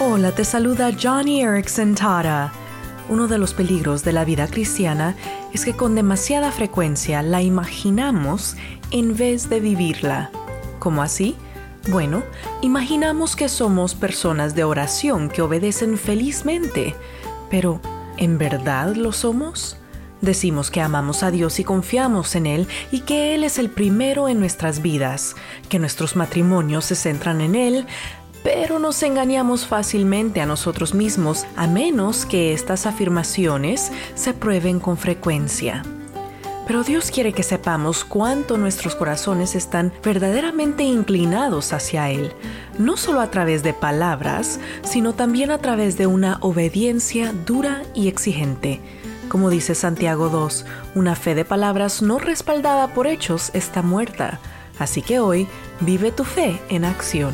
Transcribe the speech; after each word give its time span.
Hola, 0.00 0.32
te 0.32 0.44
saluda 0.44 0.90
Johnny 1.00 1.42
Erickson 1.42 1.94
Tara. 1.94 2.52
Uno 3.08 3.28
de 3.28 3.38
los 3.38 3.54
peligros 3.54 4.02
de 4.02 4.12
la 4.12 4.24
vida 4.24 4.48
cristiana 4.48 5.14
es 5.52 5.64
que 5.64 5.76
con 5.76 5.94
demasiada 5.94 6.50
frecuencia 6.50 7.22
la 7.22 7.42
imaginamos 7.42 8.56
en 8.90 9.16
vez 9.16 9.48
de 9.48 9.60
vivirla. 9.60 10.32
¿Cómo 10.80 11.00
así? 11.00 11.36
Bueno, 11.88 12.24
imaginamos 12.60 13.36
que 13.36 13.48
somos 13.48 13.94
personas 13.94 14.56
de 14.56 14.64
oración 14.64 15.28
que 15.28 15.42
obedecen 15.42 15.96
felizmente, 15.96 16.96
pero 17.48 17.80
¿en 18.16 18.36
verdad 18.36 18.96
lo 18.96 19.12
somos? 19.12 19.76
Decimos 20.20 20.72
que 20.72 20.80
amamos 20.80 21.22
a 21.22 21.30
Dios 21.30 21.60
y 21.60 21.64
confiamos 21.64 22.34
en 22.34 22.46
Él 22.46 22.66
y 22.90 23.00
que 23.00 23.36
Él 23.36 23.44
es 23.44 23.60
el 23.60 23.70
primero 23.70 24.28
en 24.28 24.40
nuestras 24.40 24.82
vidas, 24.82 25.36
que 25.68 25.78
nuestros 25.78 26.16
matrimonios 26.16 26.86
se 26.86 26.96
centran 26.96 27.40
en 27.40 27.54
Él, 27.54 27.86
pero 28.44 28.78
nos 28.78 29.02
engañamos 29.02 29.66
fácilmente 29.66 30.42
a 30.42 30.46
nosotros 30.46 30.94
mismos 30.94 31.46
a 31.56 31.66
menos 31.66 32.26
que 32.26 32.52
estas 32.52 32.84
afirmaciones 32.84 33.90
se 34.14 34.34
prueben 34.34 34.78
con 34.78 34.98
frecuencia. 34.98 35.82
Pero 36.66 36.84
Dios 36.84 37.10
quiere 37.10 37.32
que 37.32 37.42
sepamos 37.42 38.04
cuánto 38.04 38.58
nuestros 38.58 38.94
corazones 38.94 39.54
están 39.54 39.92
verdaderamente 40.02 40.82
inclinados 40.82 41.72
hacia 41.72 42.10
Él, 42.10 42.32
no 42.78 42.98
solo 42.98 43.20
a 43.20 43.30
través 43.30 43.62
de 43.62 43.72
palabras, 43.72 44.60
sino 44.82 45.14
también 45.14 45.50
a 45.50 45.58
través 45.58 45.96
de 45.96 46.06
una 46.06 46.38
obediencia 46.42 47.32
dura 47.32 47.82
y 47.94 48.08
exigente. 48.08 48.80
Como 49.30 49.48
dice 49.48 49.74
Santiago 49.74 50.28
2, 50.28 50.66
una 50.94 51.16
fe 51.16 51.34
de 51.34 51.46
palabras 51.46 52.02
no 52.02 52.18
respaldada 52.18 52.88
por 52.88 53.06
hechos 53.06 53.50
está 53.54 53.80
muerta. 53.80 54.38
Así 54.78 55.00
que 55.00 55.18
hoy 55.18 55.48
vive 55.80 56.12
tu 56.12 56.24
fe 56.24 56.60
en 56.68 56.84
acción. 56.84 57.32